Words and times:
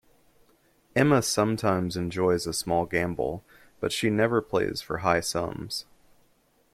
Emma 0.95 1.21
sometimes 1.21 1.95
enjoys 1.95 2.47
a 2.47 2.53
small 2.53 2.87
gamble, 2.87 3.43
but 3.79 3.91
she 3.91 4.09
never 4.09 4.41
plays 4.41 4.81
for 4.81 4.97
high 5.05 5.19
sums 5.19 5.85